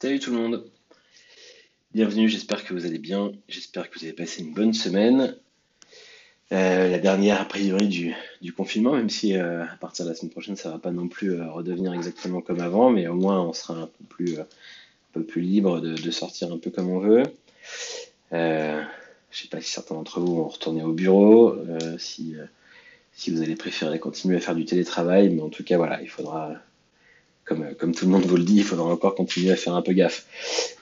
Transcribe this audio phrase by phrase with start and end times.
[0.00, 0.64] Salut tout le monde,
[1.94, 5.36] bienvenue, j'espère que vous allez bien, j'espère que vous avez passé une bonne semaine.
[6.52, 10.32] Euh, la dernière a priori du, confinement, même si euh, à partir de la semaine
[10.32, 13.52] prochaine ça va pas non plus euh, redevenir exactement comme avant, mais au moins on
[13.52, 14.46] sera un peu plus, un
[15.12, 17.22] peu plus libre de, sortir un peu comme on veut.
[18.32, 18.84] je
[19.30, 21.56] sais pas si certains d'entre vous vont retourner au bureau,
[21.98, 22.36] si
[23.28, 26.60] vous allez préférer continuer à faire du télétravail, mais en tout cas voilà, il faudra
[27.44, 29.82] comme, comme tout le monde vous le dit, il faudra encore continuer à faire un
[29.82, 30.26] peu gaffe.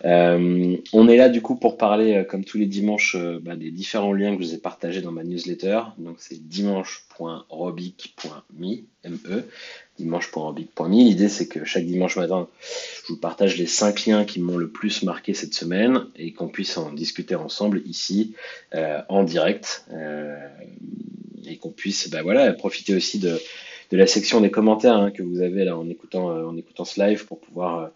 [0.05, 3.57] Euh, on est là du coup pour parler, euh, comme tous les dimanches, euh, bah,
[3.57, 5.80] des différents liens que je vous ai partagés dans ma newsletter.
[5.98, 9.43] Donc c'est dimanche.robic.me, M-E,
[9.98, 10.89] dimanche.robic.me.
[10.89, 12.47] L'idée c'est que chaque dimanche matin,
[13.06, 16.47] je vous partage les cinq liens qui m'ont le plus marqué cette semaine et qu'on
[16.48, 18.37] puisse en discuter ensemble ici
[19.09, 19.84] en direct
[21.47, 23.41] et qu'on puisse bah, voilà, profiter aussi de
[23.93, 26.87] de la section des commentaires hein, que vous avez là en écoutant, euh, en écoutant
[26.87, 27.89] ce live pour pouvoir euh,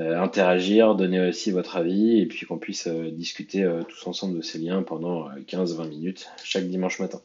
[0.00, 4.58] euh, interagir, donner aussi votre avis et puis qu'on puisse discuter tous ensemble de ces
[4.58, 7.20] liens pendant 15-20 minutes chaque dimanche matin.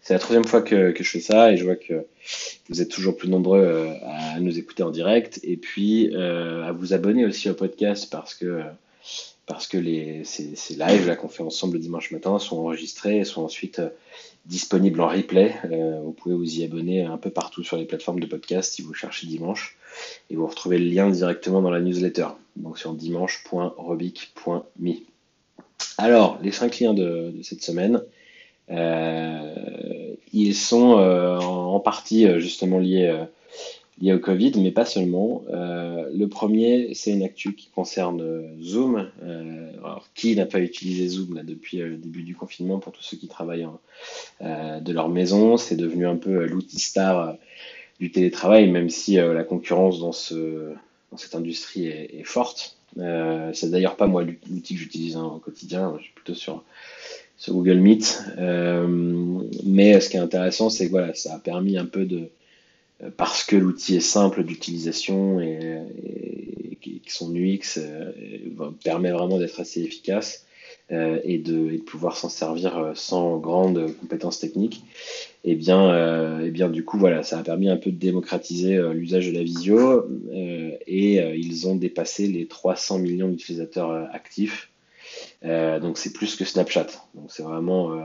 [0.00, 2.06] C'est la troisième fois que, je fais ça et je vois que
[2.68, 7.24] vous êtes toujours plus nombreux à nous écouter en direct et puis à vous abonner
[7.24, 8.62] aussi au podcast parce que
[9.46, 13.24] parce que les, ces, ces lives qu'on fait ensemble le dimanche matin sont enregistrés et
[13.24, 13.80] sont ensuite
[14.48, 15.54] disponible en replay.
[15.70, 18.82] Euh, vous pouvez vous y abonner un peu partout sur les plateformes de podcast si
[18.82, 19.76] vous cherchez dimanche.
[20.30, 24.92] Et vous retrouvez le lien directement dans la newsletter, donc sur dimanche.robic.me.
[25.98, 28.02] Alors, les cinq liens de, cette semaine,
[28.70, 33.14] euh, ils sont euh, en, partie justement liés
[34.00, 35.44] lié au Covid, mais pas seulement.
[35.50, 39.10] Euh, le premier, c'est une actu qui concerne euh, Zoom.
[39.22, 43.16] Euh, alors, qui n'a pas utilisé Zoom depuis le début du confinement pour tous ceux
[43.16, 43.66] qui travaillent
[44.40, 47.36] de leur maison C'est devenu un peu l'outil star
[48.00, 50.72] du télétravail, même si la concurrence dans, ce,
[51.10, 52.76] dans cette industrie est, forte.
[52.96, 56.62] c'est d'ailleurs pas moi l'outil que j'utilise hein, au quotidien, je suis plutôt sur,
[57.48, 58.22] Google Meet.
[59.64, 62.28] mais ce qui est intéressant, c'est que voilà, ça a permis un peu de
[63.16, 65.82] parce que l'outil est simple d'utilisation et,
[66.80, 68.12] que son UX euh,
[68.84, 70.46] permet vraiment d'être assez efficace
[70.90, 74.82] euh, et, de, pouvoir s'en servir sans grandes compétences techniques,
[75.44, 78.78] et eh bien, et bien du coup voilà, ça a permis un peu de démocratiser
[78.92, 80.06] l'usage de la visio
[80.86, 84.70] et ils ont dépassé les 300 millions d'utilisateurs actifs.
[85.42, 86.88] donc c'est plus que Snapchat.
[87.14, 87.96] Donc c'est vraiment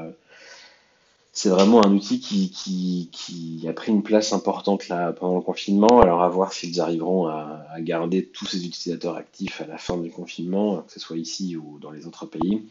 [1.36, 6.00] c'est vraiment un outil qui, a pris une place importante là pendant le confinement.
[6.00, 10.12] Alors à voir s'ils arriveront à, garder tous ces utilisateurs actifs à la fin du
[10.12, 12.62] confinement, que ce soit ici ou dans les autres pays.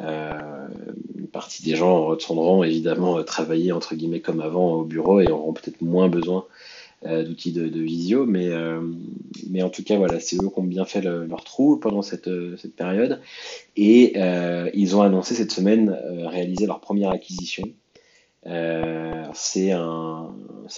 [0.00, 0.68] Euh,
[1.16, 5.52] une partie des gens retourneront évidemment travailler entre guillemets comme avant au bureau et auront
[5.52, 6.44] peut-être moins besoin
[7.04, 8.80] euh, d'outils de, visio, mais, euh,
[9.60, 12.28] en tout cas voilà, c'est eux qui ont bien fait leur trou pendant cette,
[12.76, 13.20] période
[13.76, 17.64] et euh, ils ont annoncé cette semaine euh, réaliser leur première acquisition
[18.46, 20.34] euh, c'est un,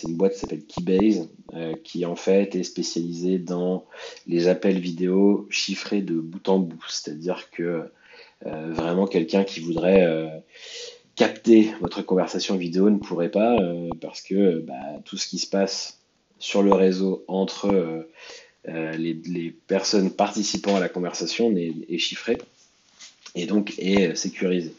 [0.06, 3.86] une boîte qui s'appelle Keybase, euh, qui en fait est spécialisée dans
[4.26, 6.84] les appels vidéo chiffrés de bout en bout.
[6.88, 7.90] C'est-à-dire que
[8.46, 10.42] euh, vraiment quelqu'un qui voudrait
[11.16, 13.56] capter votre conversation vidéo ne pourrait pas,
[14.00, 16.00] parce que bah, tout ce qui se passe
[16.38, 18.06] sur le réseau entre
[18.66, 22.36] les, personnes participant à la conversation est chiffré
[23.34, 24.74] et donc est sécurisé.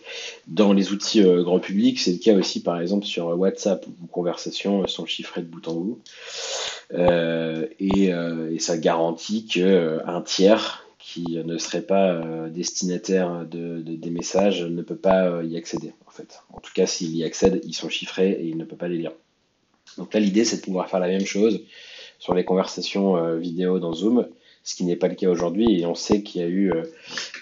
[0.47, 3.91] Dans les outils euh, grand public, c'est le cas aussi par exemple sur WhatsApp où
[4.01, 5.99] vos conversations sont chiffrées de bout en bout.
[6.93, 14.09] Euh, et, euh, ça garantit qu'un tiers qui ne serait pas destinataire de, de, des
[14.09, 16.41] messages ne peut pas y accéder en fait.
[16.51, 18.97] En tout cas, s'il y accède, ils sont chiffrés et il ne peut pas les
[18.97, 19.11] lire.
[19.97, 21.61] Donc là, l'idée, c'est de pouvoir faire la même chose
[22.17, 24.25] sur les conversations vidéo dans Zoom
[24.65, 25.79] ce qui n'est pas le cas aujourd'hui.
[25.79, 26.83] Et on sait qu'il y a eu euh,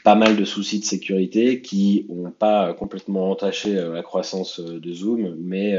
[0.03, 4.79] pas mal de soucis de sécurité qui n'ont pas complètement entaché euh, la croissance euh,
[4.79, 5.73] de Zoom, mais,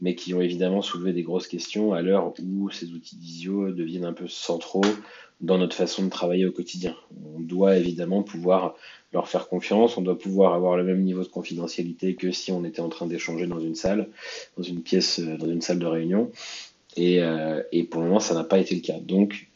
[0.00, 4.06] mais qui ont évidemment soulevé des grosses questions à l'heure où ces outils d'ISIO deviennent
[4.06, 4.84] un peu centraux
[5.40, 6.96] dans notre façon de travailler au quotidien.
[7.36, 8.74] On doit évidemment pouvoir
[9.12, 12.64] leur faire confiance, on doit pouvoir avoir le même niveau de confidentialité que si on
[12.64, 14.08] était en train d'échanger dans une salle,
[14.56, 16.30] dans une pièce, dans une salle de réunion.
[16.96, 17.20] Et,
[17.72, 18.98] et pour le moment, ça n'a pas été le cas.
[19.00, 19.48] Donc,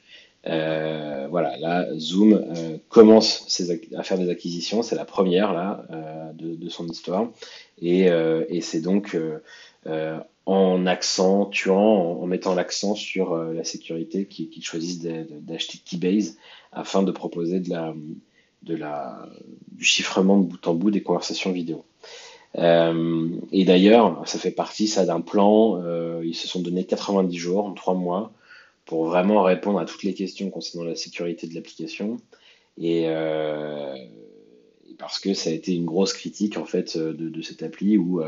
[0.46, 3.60] euh, voilà, là, Zoom euh, commence
[3.96, 4.82] à faire des acquisitions.
[4.82, 7.28] C'est la première là euh, de, son histoire,
[7.80, 8.08] et,
[8.60, 9.16] c'est donc
[10.46, 16.36] en accentuant, en, mettant l'accent sur la sécurité qu'ils choisissent d'acheter Keybase
[16.72, 17.60] afin de proposer
[18.62, 18.84] du
[19.80, 21.84] chiffrement de bout en bout des conversations vidéo.
[22.54, 25.82] et d'ailleurs, ça fait partie ça d'un plan.
[26.22, 28.32] ils se sont donné 90 jours, 3 mois,
[28.88, 32.16] pour vraiment répondre à toutes les questions concernant la sécurité de l'application.
[32.76, 33.06] Et,
[34.98, 38.20] parce que ça a été une grosse critique en fait de, cette appli où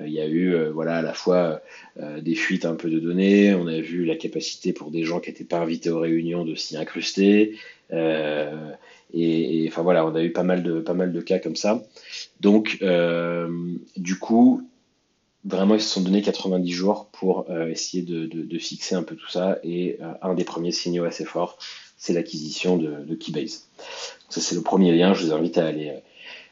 [0.00, 1.62] il y a eu voilà à la fois
[1.96, 5.30] des fuites un peu de données, on a vu la capacité pour des gens qui
[5.30, 7.56] n'étaient pas invités aux réunions de s'y incruster.
[9.12, 11.82] Et, enfin voilà, on a eu pas mal de, pas mal de cas comme ça.
[12.40, 13.48] Donc, euh,
[13.96, 14.62] du coup,
[15.44, 19.28] vraiment, ils se sont donné 90 jours pour euh, essayer de, fixer un peu tout
[19.28, 19.58] ça.
[19.62, 21.58] Et euh, un des premiers signaux assez forts,
[21.96, 23.68] c'est l'acquisition de, Keybase.
[24.28, 25.14] Ça, c'est le premier lien.
[25.14, 25.92] Je vous invite à aller,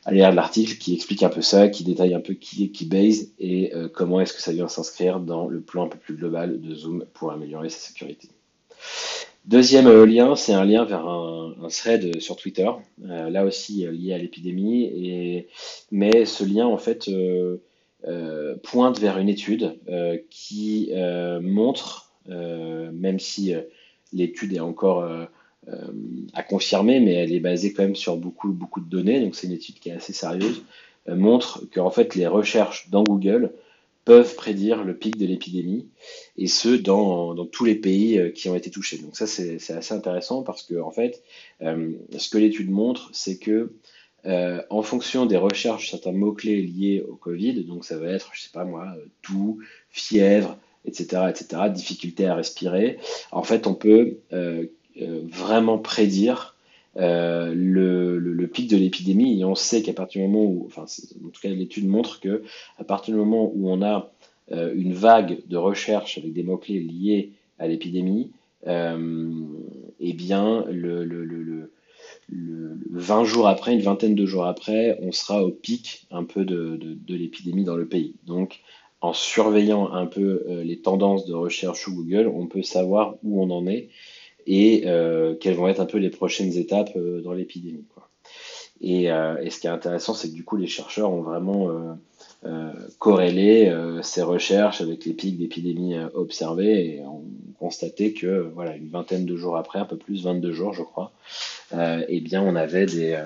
[0.05, 3.29] à lire l'article qui explique un peu ça, qui détaille un peu qui est Keybase
[3.39, 6.75] et comment est-ce que ça vient s'inscrire dans le plan un peu plus global de
[6.75, 8.29] Zoom pour améliorer sa sécurité.
[9.49, 12.69] Deuxième euh, lien, c'est un lien vers un, thread sur Twitter,
[13.07, 15.47] euh, là aussi euh, lié à l'épidémie,
[15.91, 17.11] mais ce lien en fait
[18.63, 19.79] pointe vers une étude
[20.31, 20.91] qui
[21.41, 23.55] montre, même si
[24.13, 25.09] l'étude est encore
[26.33, 29.47] à confirmer, mais elle est basée quand même sur beaucoup, beaucoup de données, donc c'est
[29.47, 30.63] une étude qui est assez sérieuse,
[31.09, 33.53] montre que en fait les recherches dans Google
[34.09, 35.87] peuvent prédire le pic de l'épidémie,
[36.39, 38.97] et ce, dans, dans, tous les pays euh, qui ont été touchés.
[38.97, 41.23] Donc ça, c'est assez intéressant parce que, en fait,
[41.61, 43.75] euh, ce que l'étude montre, c'est que
[44.29, 48.43] euh, en fonction des recherches, certains mots-clés liés au Covid, donc ça va être, je
[48.43, 49.59] sais pas moi, tout,
[49.91, 52.99] fièvre, etc., etc., difficulté à respirer,
[53.33, 54.19] en fait, on peut
[55.31, 56.57] vraiment prédire
[56.99, 61.29] euh, le, pic de l'épidémie et on sait qu'à partir du moment où, enfin, en
[61.29, 62.43] tout cas l'étude montre que
[62.79, 64.11] à partir du moment où on a
[64.53, 68.33] euh, une vague de recherche avec des mots-clés liés à l'épidémie,
[68.67, 69.31] euh,
[70.01, 71.58] eh bien le,
[72.29, 76.45] le, 20 jours après, une vingtaine de jours après, on sera au pic un peu
[76.45, 78.17] de, de, l'épidémie dans le pays.
[78.27, 78.61] Donc
[79.01, 83.51] en surveillant un peu les tendances de recherche sous Google, on peut savoir où on
[83.51, 83.91] en est
[84.49, 87.85] et euh, quelles vont être un peu les prochaines étapes euh, dans l'épidémie.
[88.81, 91.69] Et, euh, et, ce qui est intéressant, c'est que du coup, les chercheurs ont vraiment
[92.99, 93.73] corrélé
[94.03, 97.25] ces recherches avec les pics d'épidémie observés et ont
[97.59, 101.13] constaté que, voilà, une vingtaine de jours après, un peu plus, 22 jours, je crois,
[101.73, 103.17] eh bien, on avait des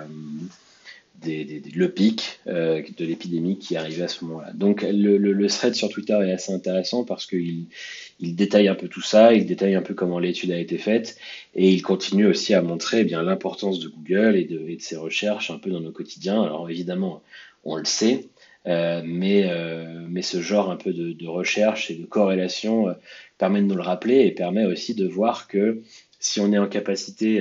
[1.24, 4.52] le pic euh, de l'épidémie qui arrivait à ce moment-là.
[4.52, 7.66] Donc le, le, thread sur Twitter est assez intéressant parce qu'il
[8.20, 11.16] il détaille un peu tout ça, il détaille un peu comment l'étude a été faite
[11.54, 14.82] et il continue aussi à montrer eh bien l'importance de Google et de, et de,
[14.82, 16.42] ses recherches un peu dans nos quotidiens.
[16.42, 17.22] Alors évidemment,
[17.64, 18.28] on le sait,
[18.66, 22.94] euh, mais, euh, mais ce genre un peu de, recherche et de corrélation euh,
[23.38, 25.82] permet de nous le rappeler et permet aussi de voir que
[26.20, 27.38] si on est en capacité,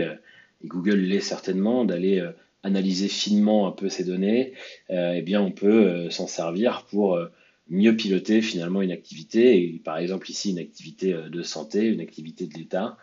[0.64, 2.24] et Google l'est certainement, d'aller
[2.64, 4.54] analyser finement un peu ces données,
[4.90, 7.20] eh bien on peut s'en servir pour
[7.70, 12.48] mieux piloter finalement une activité, et par exemple ici une activité de santé, une activité
[12.48, 12.98] de l'État,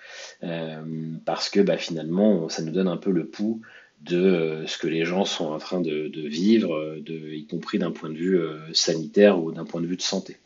[1.25, 3.61] parce que bah, finalement ça nous donne un peu le pouls
[4.02, 8.10] de ce que les gens sont en train de, vivre, de, y compris d'un point
[8.10, 8.40] de vue
[8.72, 10.36] sanitaire ou d'un point de vue de santé.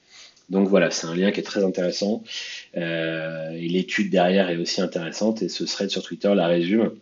[0.50, 2.22] Donc voilà, c'est un lien qui est très intéressant,
[2.74, 6.92] et l'étude derrière est aussi intéressante, et ce thread sur Twitter la résume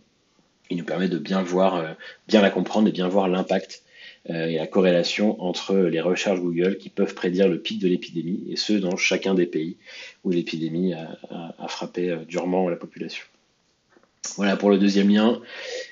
[0.70, 1.92] il nous permet de bien voir, euh,
[2.28, 3.82] bien la comprendre et bien voir l'impact
[4.30, 8.44] euh, et la corrélation entre les recherches Google qui peuvent prédire le pic de l'épidémie,
[8.48, 9.76] et ce dans chacun des pays
[10.24, 13.24] où l'épidémie a, frappé euh, durement la population.
[14.36, 15.40] Voilà pour le deuxième lien.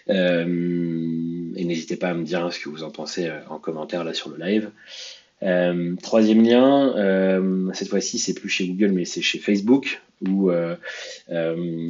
[0.09, 4.31] et n'hésitez pas à me dire ce que vous en pensez en commentaire là sur
[4.31, 4.71] le live.
[5.43, 10.75] Euh, troisième lien, euh, cette fois-ci c'est plus chez Google mais c'est chez Facebook euh,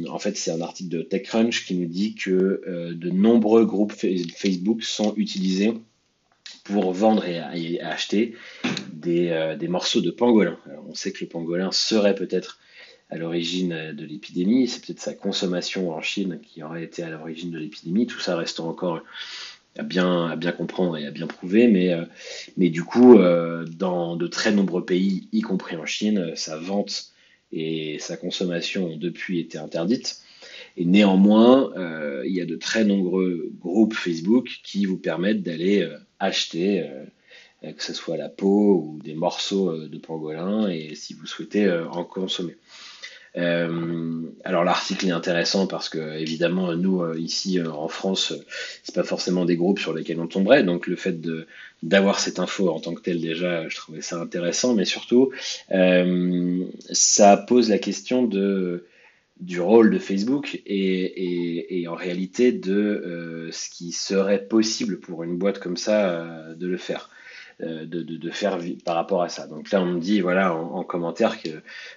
[0.07, 2.61] en fait c'est un article de TechCrunch qui nous dit que
[2.93, 5.73] de nombreux groupes Facebook sont utilisés
[6.63, 8.35] pour vendre et, acheter
[8.93, 10.59] des, des, morceaux de pangolin.
[10.87, 12.59] on sait que le pangolin serait peut-être
[13.09, 17.49] à l'origine de l'épidémie, c'est peut-être sa consommation en Chine qui aurait été à l'origine
[17.51, 19.01] de l'épidémie, tout ça reste encore
[19.77, 22.05] à bien, comprendre et à bien prouver, mais, euh,
[22.57, 27.11] du coup, euh, dans de très nombreux pays, y compris en Chine, sa vente
[27.51, 30.21] et sa consommation ont depuis été interdites.
[30.77, 35.87] Et néanmoins, euh, il y a de très nombreux groupes Facebook qui vous permettent d'aller
[36.19, 36.85] acheter,
[37.61, 42.03] que ce soit la peau ou des morceaux de pangolin, et si vous souhaitez en
[42.03, 42.55] consommer.
[43.39, 48.33] Euh, alors l'article est intéressant parce que évidemment nous euh, ici euh, en France
[48.83, 51.21] c'est pas forcément des groupes sur lesquels on tomberait donc le fait
[51.81, 55.31] d'avoir cette info en tant que telle déjà je trouvais ça intéressant mais surtout
[56.91, 58.85] ça pose la question de
[59.39, 65.59] du rôle de Facebook et en réalité de ce qui serait possible pour une boîte
[65.59, 67.09] comme ça de le faire.
[67.59, 69.47] De, faire par rapport à ça.
[69.47, 71.49] Donc là, on me dit, voilà, en, commentaire que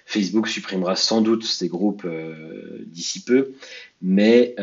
[0.05, 2.07] Facebook supprimera sans doute ces groupes
[2.85, 3.53] d'ici peu,
[4.01, 4.55] mais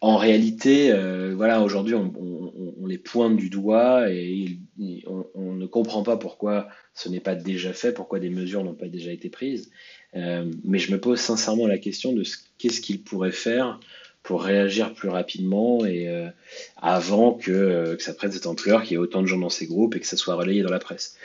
[0.00, 0.92] en réalité,
[1.34, 4.58] voilà, aujourd'hui, on, les pointe du doigt et,
[5.06, 8.88] on, ne comprend pas pourquoi ce n'est pas déjà fait, pourquoi des mesures n'ont pas
[8.88, 9.70] déjà été prises.
[10.14, 12.24] mais je me pose sincèrement la question de
[12.58, 13.78] qu'est-ce qu'ils pourraient faire
[14.22, 16.28] pour réagir plus rapidement et euh,
[16.76, 19.50] avant que, euh, que, ça prenne cette ampleur, qu'il y ait autant de gens dans
[19.50, 21.16] ces groupes et que ça soit relayé dans la presse.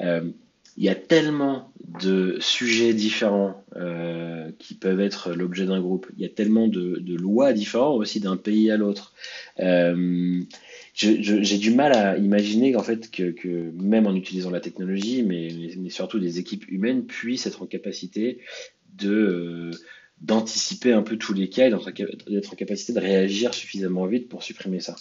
[0.00, 0.30] Euh,
[0.76, 3.64] il y a tellement de sujets différents
[4.58, 6.06] qui peuvent être l'objet d'un groupe.
[6.16, 9.12] Il y a tellement de, lois différentes aussi d'un pays à l'autre.
[9.58, 16.20] J'ai du mal à imaginer qu'en fait que, même en utilisant la technologie, mais, surtout
[16.20, 18.38] des équipes humaines puissent être en capacité
[18.96, 19.72] de
[20.20, 24.42] d'anticiper un peu tous les cas et d'être en capacité de réagir suffisamment vite pour
[24.42, 24.96] supprimer ça.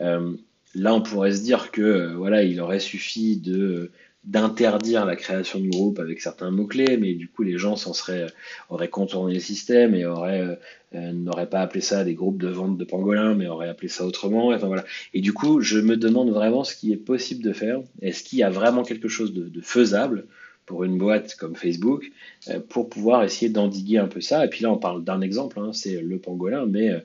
[0.00, 0.32] Euh,
[0.74, 3.90] là, on pourrait se dire que euh, voilà, il aurait suffi de
[4.24, 8.26] d'interdire la création de groupes avec certains mots-clés, mais du coup les gens s'en seraient
[8.70, 10.58] auraient contourné le système et auraient
[10.96, 14.04] euh, n'auraient pas appelé ça des groupes de vente de pangolins, mais auraient appelé ça
[14.04, 14.48] autrement.
[14.48, 14.84] Enfin, voilà.
[15.14, 17.78] Et du coup, je me demande vraiment ce qui est possible de faire.
[18.02, 20.26] Est-ce qu'il y a vraiment quelque chose de faisable
[20.66, 22.10] pour une boîte comme Facebook
[22.48, 24.44] euh, pour pouvoir essayer d'endiguer un peu ça.
[24.44, 27.00] Et puis là, on parle d'un exemple, hein, c'est le pangolin, mais, euh,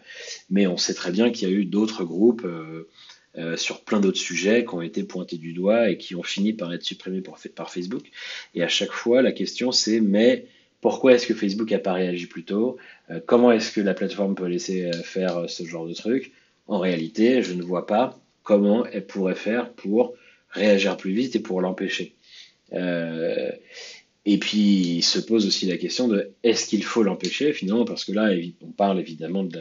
[0.49, 4.19] mais on sait très bien qu'il y a eu d'autres groupes euh, sur plein d'autres
[4.19, 7.39] sujets qui ont été pointés du doigt et qui ont fini par être supprimés par,
[7.55, 8.03] par Facebook.
[8.55, 10.47] Et à chaque fois, la question c'est, mais
[10.81, 12.77] pourquoi est-ce que Facebook n'a pas réagi plus tôt?
[13.27, 16.31] Comment est-ce que la plateforme peut laisser faire ce genre de truc?
[16.67, 20.15] En réalité, je ne vois pas comment elle pourrait faire pour
[20.49, 22.15] réagir plus vite et pour l'empêcher.
[22.73, 23.51] Euh,
[24.25, 27.85] et puis il se pose aussi la question de est-ce qu'il faut l'empêcher finalement?
[27.85, 29.59] Parce que là on parle évidemment de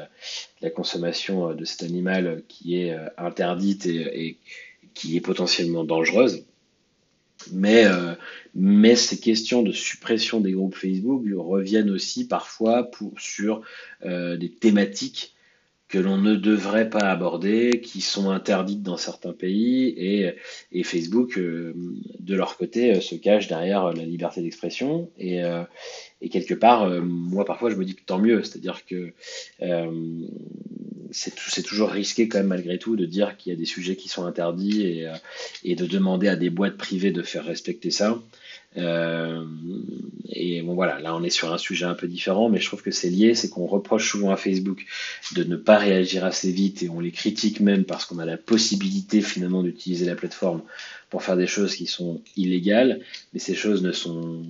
[0.60, 4.38] la, consommation euh, de cet animal qui est euh, interdite et,
[4.94, 6.44] qui est potentiellement dangereuse.
[7.52, 7.86] Mais,
[8.96, 13.62] ces questions de suppression des groupes Facebook reviennent aussi parfois sur
[14.04, 15.34] des thématiques
[15.90, 21.74] que l'on ne devrait pas aborder, qui sont interdites dans certains pays, et, Facebook, euh,
[22.20, 25.10] de leur côté, euh, se cache derrière la liberté d'expression.
[25.18, 25.64] Et, euh,
[26.30, 29.12] quelque part, moi, parfois, je me dis que tant mieux, c'est-à-dire que
[31.10, 34.08] c'est toujours risqué quand même malgré tout de dire qu'il y a des sujets qui
[34.08, 35.02] sont interdits
[35.64, 38.22] et de demander à des boîtes privées de faire respecter ça.
[38.76, 39.44] Euh,
[40.28, 42.82] et bon voilà, là on est sur un sujet un peu différent, mais je trouve
[42.82, 44.86] que c'est lié, c'est qu'on reproche souvent à Facebook
[45.34, 48.36] de ne pas réagir assez vite et on les critique même parce qu'on a la
[48.36, 50.62] possibilité finalement d'utiliser la plateforme
[51.10, 53.00] pour faire des choses qui sont illégales,
[53.32, 54.42] mais ces choses ne sont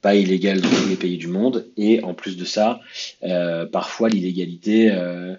[0.00, 1.66] pas illégales dans tous les pays du monde.
[1.76, 2.80] Et en plus de ça,
[3.24, 5.34] euh, parfois l'illégalité, euh,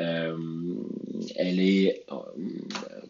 [0.00, 0.36] euh,
[1.36, 2.04] elle est,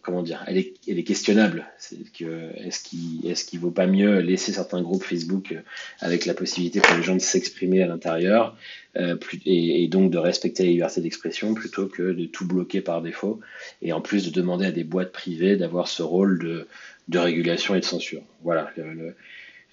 [0.01, 1.67] comment dire, elle est, elle est questionnable.
[1.79, 5.57] C'est que est-ce qu'il est-ce qu'il vaut pas mieux laisser certains groupes Facebook
[5.99, 8.57] avec la possibilité pour les gens de s'exprimer à l'intérieur
[8.99, 13.41] et, et, donc de respecter la liberté d'expression plutôt que de tout bloquer par défaut
[13.81, 16.67] et en plus de demander à des boîtes privées d'avoir ce rôle
[17.09, 18.23] de régulation et de censure.
[18.43, 18.71] Voilà.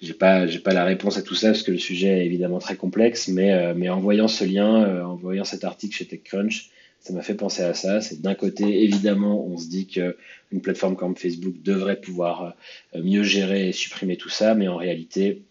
[0.02, 2.76] J'ai pas pas la réponse à tout ça parce que le sujet est évidemment très
[2.76, 6.70] complexe, mais euh, mais en voyant ce lien, euh, en voyant cet article chez TechCrunch,
[7.00, 8.02] ça m'a fait penser à ça.
[8.02, 10.16] C'est d'un côté évidemment on se dit que
[10.52, 12.54] une plateforme comme Facebook devrait pouvoir
[12.94, 15.42] euh, mieux gérer et supprimer tout ça, mais en réalité,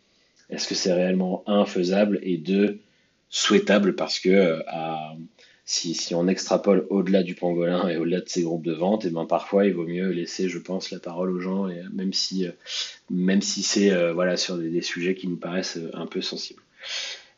[0.52, 2.80] est-ce que c'est réellement un faisable et deux
[3.36, 5.16] souhaitable parce que à
[5.68, 9.12] si, on extrapole au-delà du pangolin et au-delà de ces groupes de vente, et eh
[9.12, 12.46] ben parfois il vaut mieux laisser, je pense, la parole aux gens, et même si,
[12.46, 12.52] euh,
[13.10, 16.62] même si c'est euh, voilà, sur des, sujets qui nous paraissent euh, un peu sensibles.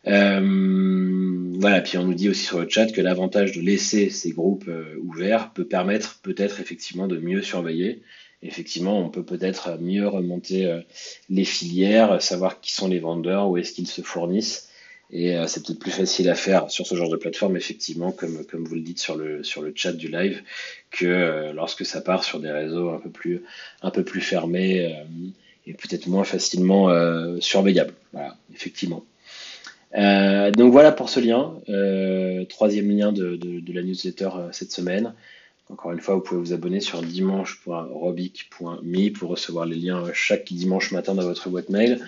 [0.04, 4.70] voilà, puis on nous dit aussi sur le chat que l'avantage de laisser ces groupes
[5.02, 8.02] ouverts peut permettre peut-être effectivement de mieux surveiller.
[8.44, 10.82] Effectivement, on peut peut-être mieux remonter
[11.30, 14.67] les filières, savoir qui sont les vendeurs, où est-ce qu'ils se fournissent
[15.10, 18.46] et euh, c'est peut-être plus facile à faire sur ce genre de plateforme, effectivement, comme,
[18.46, 20.44] comme vous le dites sur le, sur le chat du live,
[20.92, 23.44] que euh, lorsque ça part sur des réseaux un peu plus,
[23.82, 25.04] un peu plus fermés euh,
[25.66, 26.90] et peut-être moins facilement
[27.42, 27.94] surveillables.
[28.14, 29.04] Voilà, effectivement.
[29.94, 31.56] donc voilà pour ce lien,
[32.48, 35.14] troisième lien de, de, de, la newsletter cette semaine.
[35.70, 40.94] Encore une fois, vous pouvez vous abonner sur dimanche.robic.me pour recevoir les liens chaque dimanche
[40.94, 42.00] matin dans votre boîte mail.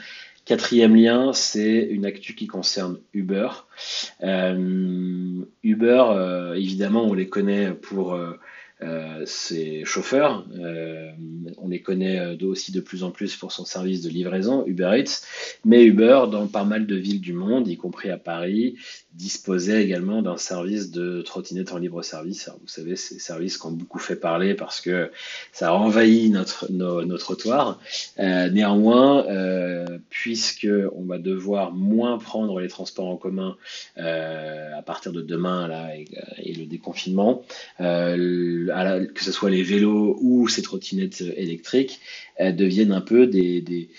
[0.50, 3.50] Quatrième lien, c'est une actu qui concerne Uber.
[4.24, 8.20] Euh, Uber, euh, évidemment, on les connaît pour
[8.81, 10.45] euh, ses chauffeurs.
[11.57, 15.21] on les connaît aussi de plus en plus pour son service de livraison, Uber Eats.
[15.65, 18.75] Mais Uber, dans pas mal de villes du monde, y compris à Paris,
[19.13, 22.50] disposait également d'un service de trottinette en libre service.
[22.62, 25.12] vous savez, ces services qui ont beaucoup fait parler parce que
[25.51, 27.79] ça a envahi notre, nos, trottoirs.
[28.19, 33.57] Euh, néanmoins, euh, puisque on va devoir moins prendre les transports en commun
[33.98, 37.43] euh, à partir de demain là, et, le déconfinement,
[39.13, 41.99] que ce soit les vélos ou ces trottinettes électriques,
[42.39, 43.89] deviennent un peu des, des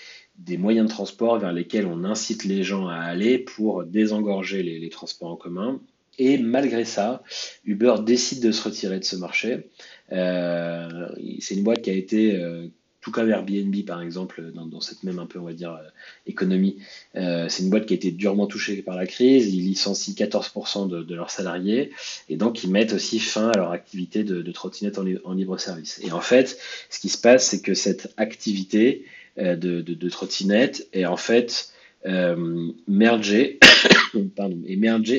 [0.43, 4.89] des moyens de transport vers lesquels on incite les gens à aller pour désengorger les,
[4.89, 5.79] transports en commun.
[6.17, 7.23] Et malgré ça,
[7.63, 9.69] Uber décide de se retirer de ce marché.
[10.11, 11.09] Euh,
[11.39, 12.67] c'est une boîte qui a été, euh,
[13.01, 15.89] tout comme Airbnb par exemple, dans, cette même un peu, on va dire, euh,
[16.27, 16.77] économie,
[17.15, 19.53] c'est une boîte qui a été durement touchée par la crise.
[19.53, 21.91] Ils licencient 14% de, leurs salariés
[22.29, 25.99] et donc ils mettent aussi fin à leur activité de, trottinette en, libre service.
[26.03, 26.57] Et en fait,
[26.89, 29.05] ce qui se passe, c'est que cette activité,
[29.39, 31.71] euh, de, trottinette et en fait
[32.05, 32.71] euh,
[34.35, 34.61] pardon,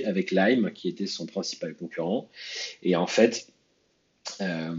[0.05, 2.29] avec Lime qui était son principal concurrent
[2.83, 3.47] et en fait
[4.41, 4.75] euh,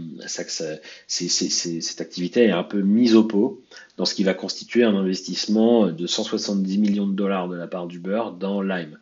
[1.06, 3.62] cette activité est un peu mise au pot
[3.96, 7.86] dans ce qui va constituer un investissement de 170 millions de dollars de la part
[7.86, 8.98] d'Uber dans Lime.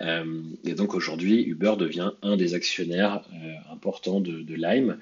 [0.00, 4.98] Euh, et donc aujourd'hui, Uber devient un des actionnaires euh, importants de, Lime.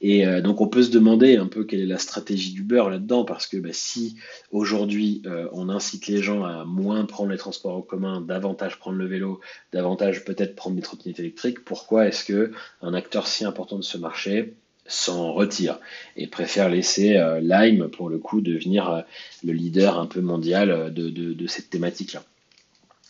[0.00, 3.46] Et donc on peut se demander un peu quelle est la stratégie d'Uber là-dedans, parce
[3.46, 4.16] que bah, si
[4.50, 5.22] aujourd'hui
[5.52, 9.40] on incite les gens à moins prendre les transports en commun, davantage prendre le vélo,
[9.72, 13.98] davantage peut-être prendre des trottinettes électriques, pourquoi est-ce que un acteur si important de ce
[13.98, 14.43] marché
[14.86, 15.78] s'en retire
[16.16, 19.00] et préfère laisser euh, Lime, pour le coup, devenir euh,
[19.44, 22.22] le leader un peu mondial euh, de, cette thématique-là.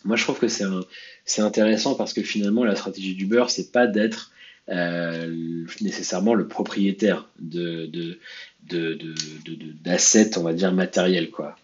[0.03, 4.31] Moi, je trouve que c'est intéressant parce que finalement, la stratégie d'Uber, c'est pas d'être
[5.81, 7.89] nécessairement le propriétaire de,
[9.83, 11.31] d'assets, on va dire, matériels.
[11.31, 11.55] Quoi.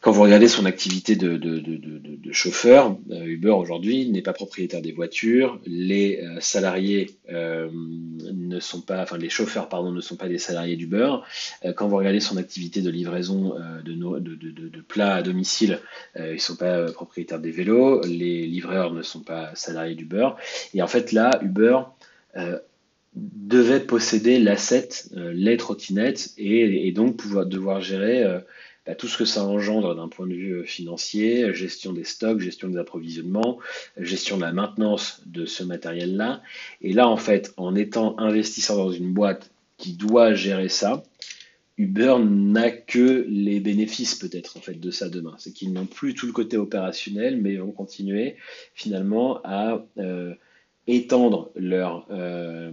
[0.00, 5.60] Quand vous regardez son activité de, chauffeur, euh, Uber aujourd'hui n'est pas propriétaire des voitures,
[5.66, 10.38] les euh, salariés euh, ne sont pas, enfin les chauffeurs pardon ne sont pas des
[10.38, 11.16] salariés d'Uber.
[11.74, 13.54] quand vous regardez son activité de livraison
[13.84, 15.80] de, de, plats à domicile,
[16.16, 20.30] ils ne sont pas propriétaires des vélos, les livreurs ne sont pas salariés d'Uber.
[20.72, 21.80] Et en fait là, Uber
[23.14, 28.24] devait posséder l'asset, les trottinettes, et, et, donc pouvoir devoir gérer
[28.86, 32.40] bah, tout ce que ça engendre d'un point de vue euh, financier, gestion des stocks,
[32.40, 33.58] gestion des approvisionnements,
[33.98, 36.42] gestion de la maintenance de ce matériel-là.
[36.80, 41.02] Et là, en fait, en étant investisseur dans une boîte qui doit gérer ça,
[41.80, 45.34] Uber n'a que les bénéfices peut-être en fait de ça demain.
[45.38, 48.36] C'est qu'ils n'ont plus tout le côté opérationnel, mais vont continuer
[48.74, 50.34] finalement à euh,
[50.86, 52.70] étendre leur, euh,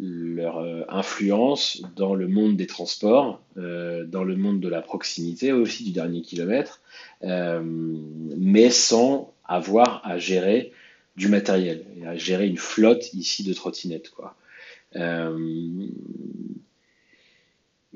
[0.00, 5.52] leur euh, influence dans le monde des transports, euh, dans le monde de la proximité
[5.52, 6.80] aussi du dernier kilomètre,
[7.22, 10.72] mais sans avoir à gérer
[11.16, 14.12] du matériel, et à gérer une flotte ici de trottinettes.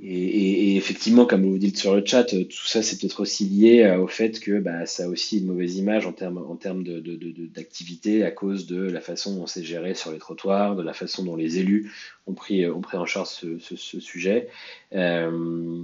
[0.03, 3.83] Et, effectivement, comme vous dites sur le chat, euh, tout ça c'est peut-être aussi lié
[3.83, 6.85] euh, au fait que bah, ça a aussi une mauvaise image en termes en termes
[6.85, 11.25] d'activité à cause de la façon dont c'est géré sur les trottoirs, de la façon
[11.25, 11.91] dont les élus
[12.27, 14.49] ont pris, ont pris en charge ce, sujet.
[14.93, 15.83] Euh,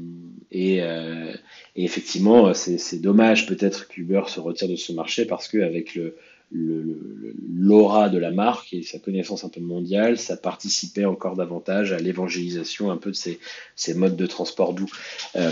[0.50, 1.34] et, et,
[1.76, 6.16] effectivement, c'est dommage peut-être qu'Uber se retire de ce marché parce qu'avec le,
[6.52, 11.98] l'aura de la marque et sa connaissance un peu mondiale, ça participait encore davantage à
[11.98, 14.90] l'évangélisation un peu de ces, modes de transport doux.
[15.36, 15.50] Euh,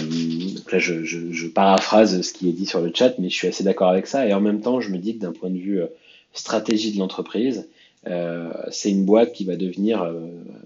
[0.70, 3.88] là, je, paraphrase ce qui est dit sur le chat, mais je suis assez d'accord
[3.88, 4.26] avec ça.
[4.26, 5.86] Et en même temps, je me dis que d'un point de vue euh,
[6.32, 7.68] stratégie de l'entreprise,
[8.06, 10.10] euh, c'est une boîte qui va devenir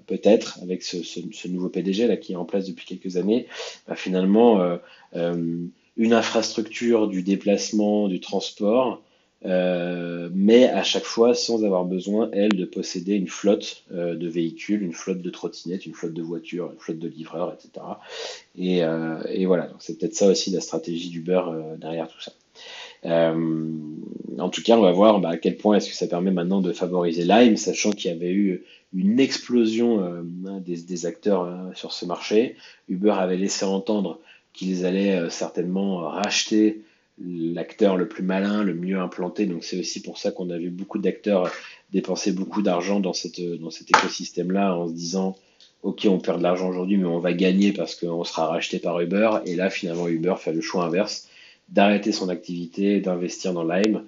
[0.07, 3.47] peut-être avec ce, nouveau PDG là qui est en place depuis quelques années,
[3.89, 4.79] bah, finalement
[5.97, 9.03] une infrastructure du déplacement, du transport
[9.47, 14.27] euh, mais à chaque fois sans avoir besoin, elle, de posséder une flotte euh, de
[14.27, 17.85] véhicules, une flotte de trottinettes, une flotte de voitures, une flotte de livreurs, etc.
[18.57, 21.43] Et, euh, et voilà, c'est peut-être ça aussi la stratégie d'Uber
[21.79, 22.33] derrière tout ça.
[23.05, 26.63] en tout cas, on va voir bah, à quel point est-ce que ça permet maintenant
[26.63, 30.25] de favoriser Lime, sachant qu'il y avait eu une explosion
[30.61, 32.57] des, des, acteurs sur ce marché.
[32.89, 34.21] Uber avait laissé entendre
[34.53, 36.81] qu'ils allaient certainement racheter
[37.19, 39.47] l'acteur le plus malin, le mieux implanté.
[39.47, 41.51] Donc c'est aussi pour ça qu'on a vu beaucoup d'acteurs
[41.93, 45.37] dépenser beaucoup d'argent dans, dans cet écosystème-là en se disant
[45.83, 49.01] ok on perd de l'argent aujourd'hui mais on va gagner parce qu'on sera racheté par
[49.01, 49.31] Uber.
[49.47, 51.29] Et là finalement Uber fait le choix inverse
[51.69, 54.03] d'arrêter son activité, d'investir dans Lime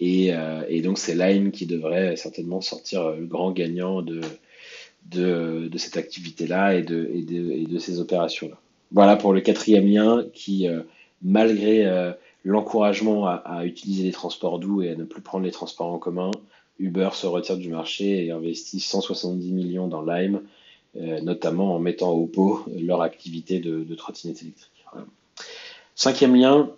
[0.00, 4.20] et, donc c'est Lime qui devrait certainement sortir le grand gagnant de,
[5.06, 8.58] de, cette activité-là et de, et de, ces opérations-là.
[8.92, 10.68] Voilà pour le quatrième lien qui,
[11.22, 15.98] malgré l'encouragement à, utiliser les transports doux et à ne plus prendre les transports en
[15.98, 16.30] commun,
[16.78, 20.40] Uber se retire du marché et investit 170 millions dans Lime,
[20.96, 24.70] euh, notamment en mettant au pot leur activité de, de trottinette électrique.
[25.94, 26.70] Cinquième lien,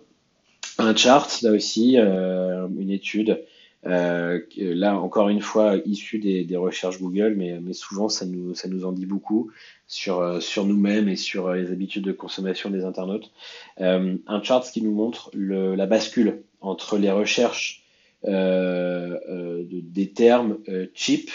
[0.77, 3.41] un chart, là aussi, euh, une étude,
[3.85, 9.05] euh, là encore une fois issue des, recherches Google, mais, souvent ça nous, en dit
[9.05, 9.51] beaucoup
[9.87, 13.31] sur, sur nous-mêmes et sur les habitudes de consommation des internautes.
[13.77, 17.83] un chart qui nous montre la bascule entre les recherches
[18.25, 21.29] euh, euh, des termes euh, cheap,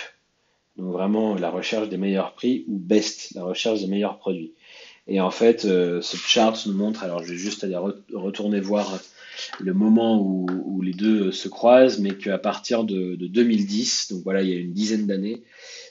[0.78, 4.54] donc vraiment la recherche des meilleurs prix, ou best, la recherche des meilleurs produits.
[5.06, 7.76] Et en fait, ce chart nous montre, alors je vais juste aller
[8.12, 8.98] retourner voir
[9.60, 10.46] le moment où,
[10.82, 14.72] les deux se croisent, mais qu'à partir de, 2010, donc voilà, il y a une
[14.72, 15.42] dizaine d'années,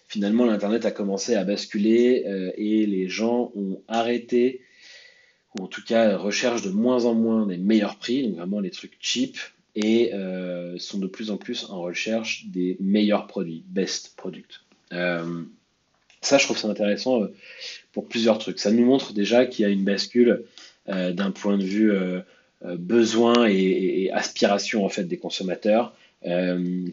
[0.08, 2.24] finalement l'Internet a commencé à basculer
[2.56, 4.62] et les gens ont arrêté,
[5.60, 8.72] ou en tout cas recherchent de moins en moins des meilleurs prix, donc vraiment les
[8.72, 9.38] trucs cheap,
[9.78, 14.62] et euh, sont de plus en plus en recherche des meilleurs produits, best product.
[14.92, 15.44] Euh,
[16.22, 17.28] ça, je trouve ça intéressant euh,
[17.92, 18.58] pour plusieurs trucs.
[18.58, 20.44] Ça nous montre déjà qu'il y a une bascule
[20.88, 21.92] d'un point de vue
[22.64, 25.94] besoin et, aspiration en fait des consommateurs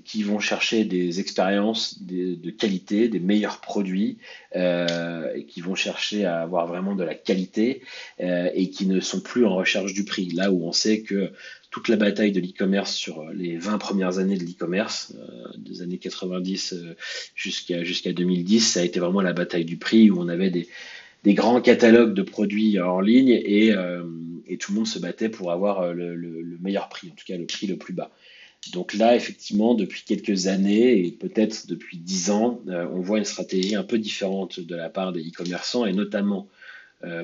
[0.04, 4.18] qui vont chercher des expériences de qualité, des meilleurs produits,
[4.54, 7.82] et qui vont chercher à avoir vraiment de la qualité
[8.18, 10.28] et qui ne sont plus en recherche du prix.
[10.30, 11.32] Là où on sait que
[11.74, 15.98] toute la bataille de l'e-commerce sur les 20 premières années de l'e-commerce, euh, des années
[15.98, 16.94] 90 euh,
[17.34, 20.68] jusqu'à jusqu'à 2010, ça a été vraiment la bataille du prix où on avait des,
[21.24, 24.04] des grands catalogues de produits en ligne et, euh,
[24.46, 27.36] et, tout le monde se battait pour avoir le, le, meilleur prix, en tout cas
[27.36, 28.10] le prix le plus bas.
[28.72, 33.74] Donc là, effectivement, depuis quelques années et peut-être depuis 10 ans, on voit une stratégie
[33.74, 36.48] un peu différente de la part des e-commerçants et notamment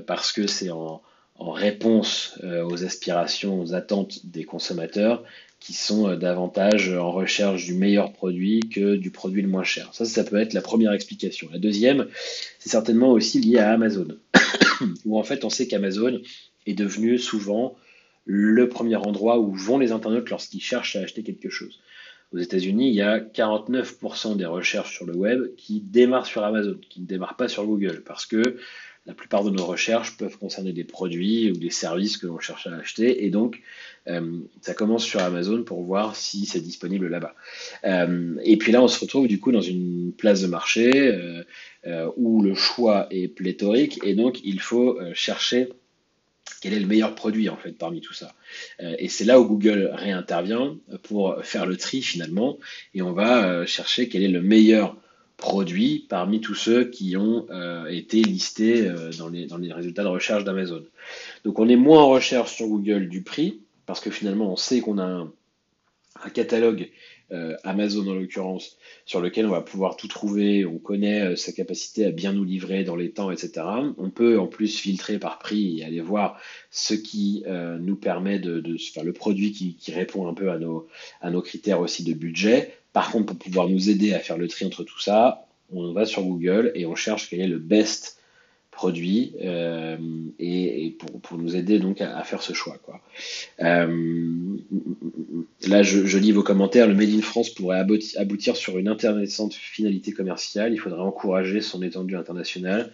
[0.07, 1.03] parce que c'est en,
[1.39, 5.25] réponse euh, aux aspirations, aux attentes des consommateurs
[5.59, 9.89] qui sont euh, davantage en recherche du meilleur produit que du produit le moins cher.
[9.93, 11.49] Ça, ça peut être la première explication.
[11.53, 12.09] La deuxième,
[12.59, 14.09] c'est certainement aussi lié à Amazon,
[15.07, 16.21] où en fait on sait qu'Amazon
[16.71, 17.77] est devenu souvent
[18.25, 21.81] le premier endroit où vont les internautes lorsqu'ils cherchent à acheter quelque chose.
[22.33, 26.79] Aux États-Unis, il y a 49% des recherches sur le web qui démarrent sur Amazon,
[26.89, 28.57] qui ne démarrent pas sur Google, parce que
[29.07, 32.67] la plupart de nos recherches peuvent concerner des produits ou des services que l'on cherche
[32.67, 33.25] à acheter.
[33.25, 33.61] Et donc,
[34.07, 37.35] euh, ça commence sur Amazon pour voir si c'est disponible là-bas.
[37.85, 40.93] Euh, et puis là, on se retrouve du coup dans une place de marché
[41.87, 43.99] euh, où le choix est pléthorique.
[44.05, 45.71] Et donc, il faut chercher
[46.61, 48.35] quel est le meilleur produit en fait parmi tout ça.
[48.81, 52.59] et c'est là où Google réintervient pour faire le tri finalement.
[52.95, 54.97] Et on va chercher quel est le meilleur
[55.41, 60.45] produits parmi tous ceux qui ont euh, été listés euh, dans, les, résultats de recherche
[60.45, 60.85] d'Amazon.
[61.45, 64.81] Donc on est moins en recherche sur Google du prix, parce que finalement on sait
[64.81, 65.33] qu'on a un,
[66.35, 66.91] catalogue
[67.33, 72.07] euh, Amazon en l'occurrence, sur lequel on va pouvoir tout trouver, on connaît sa capacité
[72.07, 73.67] à bien nous livrer dans les temps, etc.
[73.99, 76.41] On peut en plus filtrer par prix et aller voir
[76.71, 77.45] ce qui
[77.81, 80.89] nous permet de, faire le produit qui, qui, répond un peu à nos,
[81.21, 82.75] à nos critères aussi de budget.
[82.93, 86.05] Par contre, pour pouvoir nous aider à faire le tri entre tout ça, on va
[86.05, 88.20] sur Google et on cherche quel est le best
[88.81, 89.99] produit euh,
[90.39, 92.79] et, pour, nous aider donc à, faire ce choix.
[93.61, 94.57] Euh,
[95.69, 96.89] là, je, lis vos commentaires.
[96.89, 100.73] Le Made in France pourrait aboutir, sur une intéressante finalité commerciale.
[100.73, 102.91] Il faudrait encourager son étendue internationale,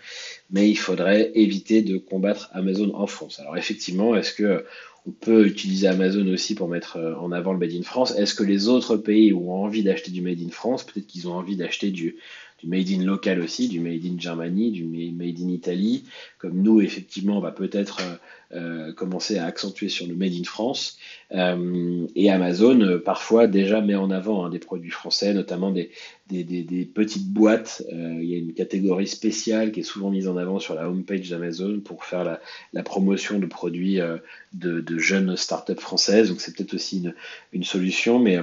[0.51, 3.39] mais il faudrait éviter de combattre Amazon en France.
[3.39, 4.65] Alors effectivement, est-ce que
[5.09, 8.13] on peut utiliser Amazon aussi pour mettre euh, en avant le Made in France?
[8.19, 10.83] Est-ce que les autres pays ont envie d'acheter du Made in France?
[10.83, 12.17] Peut-être qu'ils ont envie d'acheter du,
[12.59, 16.05] du made in local aussi, du made in Germany, du made in Italie.
[16.39, 18.17] Comme nous, effectivement, on va peut-être euh,
[18.57, 20.97] euh, commencer à accentuer sur le made in France.
[21.33, 25.91] Euh, et Amazon, parfois, déjà met en avant hein, des produits français, notamment des,
[26.95, 27.83] petites boîtes.
[27.91, 31.29] il y a une catégorie spéciale qui est souvent mise en avant sur la homepage
[31.29, 32.39] d'Amazon pour faire
[32.73, 33.99] la, promotion de produits
[34.55, 36.31] de, de jeunes startups françaises.
[36.31, 37.15] Donc, c'est peut-être aussi une,
[37.53, 38.39] une solution, mais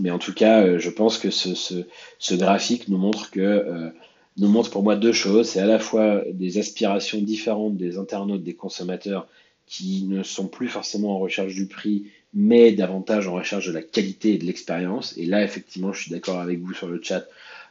[0.00, 3.90] mais en tout cas, euh, je pense que ce, graphique nous montre que euh,
[4.38, 5.50] nous montre pour moi deux choses.
[5.50, 9.28] C'est à la fois des aspirations différentes des internautes, des consommateurs
[9.66, 13.82] qui ne sont plus forcément en recherche du prix, mais davantage en recherche de la
[13.82, 15.16] qualité et de l'expérience.
[15.16, 17.26] Et là, effectivement, je suis d'accord avec vous sur le chat.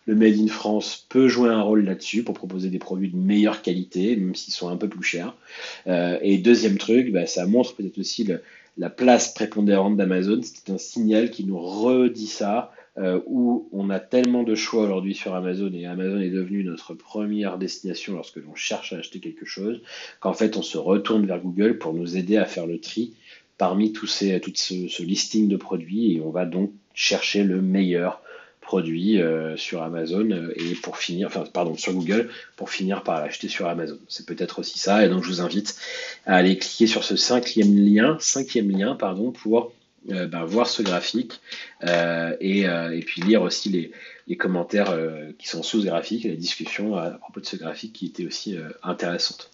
[0.08, 3.62] Le Made in France peut jouer un rôle là-dessus pour proposer des produits de meilleure
[3.62, 5.36] qualité, même s'ils sont un peu plus chers.
[5.86, 8.42] Euh, et deuxième truc, bah, ça montre peut-être aussi le,
[8.78, 10.42] la place prépondérante d'Amazon.
[10.44, 15.16] C'est un signal qui nous redit ça, euh, où on a tellement de choix aujourd'hui
[15.16, 19.46] sur Amazon et Amazon est devenu notre première destination lorsque l'on cherche à acheter quelque
[19.46, 19.82] chose,
[20.20, 23.14] qu'en fait on se retourne vers Google pour nous aider à faire le tri
[23.58, 28.22] parmi tous ces, tout ce listing de produits et on va donc chercher le meilleur
[28.72, 33.20] produit euh, sur Amazon euh, et pour finir, enfin pardon, sur Google pour finir par
[33.20, 34.00] l'acheter sur Amazon.
[34.08, 35.76] C'est peut-être aussi ça et donc je vous invite
[36.26, 39.74] à aller cliquer sur ce cinquième lien, cinquième lien pardon, pour
[40.10, 41.42] euh, ben, voir ce graphique
[41.82, 43.92] et, puis lire aussi les,
[44.30, 44.98] les commentaires
[45.38, 48.26] qui sont sous ce graphique et la discussion à, propos de ce graphique qui était
[48.26, 49.52] aussi intéressante.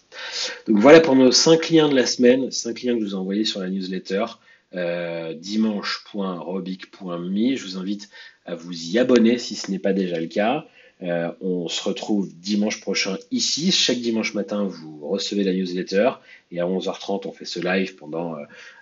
[0.68, 3.18] Donc voilà pour nos cinq liens de la semaine, cinq liens que je vous ai
[3.18, 4.26] envoyés sur la newsletter.
[4.74, 7.56] Euh, dimanche.robic.me.
[7.56, 8.10] Je vous invite
[8.44, 10.66] à vous y abonner si ce n'est pas déjà le cas.
[11.00, 13.72] Euh, on se retrouve dimanche prochain ici.
[13.72, 16.10] Chaque dimanche matin, vous recevez la newsletter
[16.50, 18.36] et à 11h30, on fait ce live pendant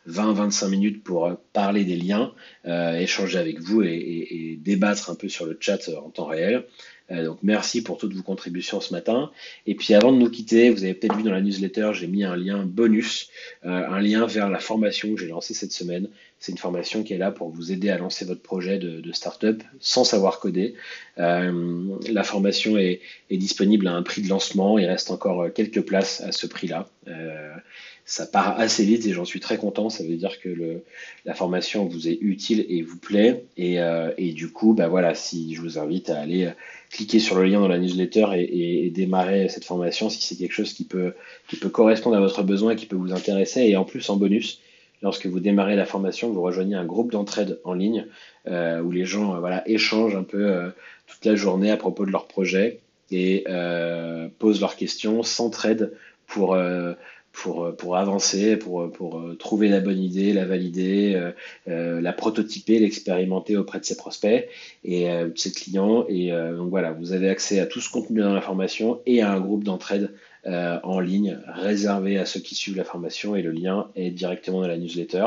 [0.09, 2.33] 20-25 euh, minutes pour parler des liens,
[2.65, 6.65] échanger avec vous et, et, débattre un peu sur le chat en temps réel.
[7.11, 9.31] Euh, donc merci pour toutes vos contributions ce matin.
[9.67, 12.25] Et puis avant de nous quitter, vous avez peut-être vu dans la newsletter, j'ai mis
[12.25, 13.29] un lien bonus,
[13.65, 16.09] euh, un lien vers la formation que j'ai lancée cette semaine.
[16.39, 19.13] C'est une formation qui est là pour vous aider à lancer votre projet de, de
[19.13, 20.75] start-up sans savoir coder.
[21.19, 24.79] Euh, la formation est, disponible à un prix de lancement.
[24.79, 26.89] Il reste encore quelques places à ce prix-là.
[28.09, 29.91] Ça part assez vite et j'en suis très content.
[29.91, 30.81] Ça veut dire que
[31.25, 33.45] la formation vous est utile et vous plaît.
[33.57, 36.49] Et, euh, du coup, bah voilà, si je vous invite à aller
[36.91, 40.73] cliquer sur le lien dans la newsletter et, démarrer cette formation si c'est quelque chose
[40.73, 41.15] qui peut,
[41.73, 43.63] correspondre à votre besoin et qui peut vous intéresser.
[43.63, 44.61] Et en plus, en bonus,
[45.03, 48.07] lorsque vous démarrez la formation, vous rejoignez un groupe d'entraide en ligne
[48.47, 50.69] euh, où les gens euh, échangent un peu euh,
[51.09, 52.79] toute la journée à propos de leur projet
[53.11, 55.93] et euh, posent leurs questions, s'entraident
[56.27, 56.95] pour euh,
[57.37, 61.31] pour, euh, pour avancer, pour, euh, euh, trouver la bonne idée, la valider,
[61.67, 64.49] la prototyper, l'expérimenter auprès de ses prospects
[64.85, 66.07] et de ses clients.
[66.09, 69.33] Et donc voilà, vous avez accès à tout ce contenu dans la formation et à
[69.33, 70.13] un groupe d'entraide
[70.45, 74.69] en ligne réservé à ceux qui suivent la formation et le lien est directement dans
[74.69, 75.27] la newsletter.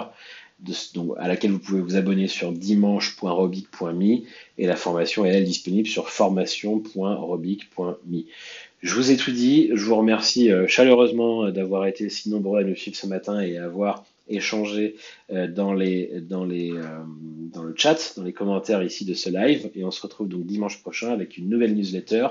[1.17, 4.23] À laquelle vous pouvez vous abonner sur dimanche.robic.me
[4.57, 8.23] et la formation est elle disponible sur formation.robic.me.
[8.81, 9.69] Je vous ai tout dit.
[9.73, 13.41] Je vous remercie euh, chaleureusement euh, d'avoir été si nombreux à nous suivre ce matin
[13.41, 14.95] et à avoir échangé
[15.31, 19.69] euh, dans, le chat, dans les commentaires ici de ce live.
[19.75, 22.27] Et on se retrouve donc dimanche prochain avec une nouvelle newsletter,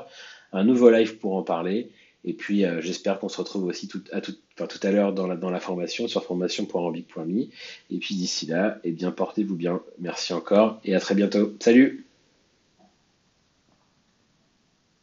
[0.53, 1.91] un nouveau live pour en parler.
[2.25, 6.09] Et puis j'espère qu'on se retrouve aussi tout à, l'heure dans la, dans la formation
[6.09, 7.43] sur formation.ambic.me.
[7.91, 9.81] Et puis d'ici là, eh bien portez-vous bien.
[10.01, 11.55] Merci encore et à très bientôt.
[11.61, 12.08] Salut